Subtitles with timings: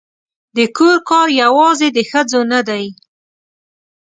[0.57, 2.85] د کور کار یوازې د ښځو نه دی